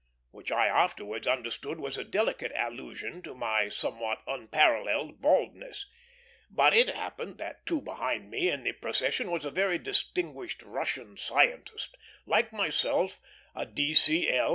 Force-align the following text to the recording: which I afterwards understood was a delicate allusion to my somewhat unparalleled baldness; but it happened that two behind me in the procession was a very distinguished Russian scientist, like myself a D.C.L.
which 0.31 0.51
I 0.51 0.65
afterwards 0.65 1.27
understood 1.27 1.79
was 1.79 1.95
a 1.95 2.03
delicate 2.03 2.51
allusion 2.55 3.21
to 3.21 3.35
my 3.35 3.69
somewhat 3.69 4.23
unparalleled 4.25 5.21
baldness; 5.21 5.85
but 6.49 6.73
it 6.73 6.89
happened 6.89 7.37
that 7.37 7.63
two 7.67 7.81
behind 7.83 8.31
me 8.31 8.49
in 8.49 8.63
the 8.63 8.71
procession 8.71 9.29
was 9.29 9.45
a 9.45 9.51
very 9.51 9.77
distinguished 9.77 10.63
Russian 10.63 11.17
scientist, 11.17 11.95
like 12.25 12.51
myself 12.51 13.21
a 13.53 13.67
D.C.L. 13.67 14.49